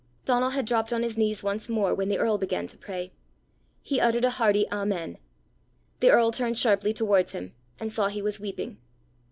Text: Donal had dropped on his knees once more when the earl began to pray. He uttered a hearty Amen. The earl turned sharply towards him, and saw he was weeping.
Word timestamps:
Donal 0.25 0.49
had 0.49 0.65
dropped 0.65 0.91
on 0.91 1.03
his 1.03 1.15
knees 1.15 1.43
once 1.43 1.69
more 1.69 1.93
when 1.93 2.09
the 2.09 2.17
earl 2.17 2.39
began 2.39 2.65
to 2.65 2.75
pray. 2.79 3.13
He 3.83 4.01
uttered 4.01 4.25
a 4.25 4.31
hearty 4.31 4.65
Amen. 4.71 5.19
The 5.99 6.09
earl 6.09 6.31
turned 6.31 6.57
sharply 6.57 6.91
towards 6.91 7.33
him, 7.33 7.53
and 7.79 7.93
saw 7.93 8.07
he 8.07 8.23
was 8.23 8.39
weeping. 8.39 8.79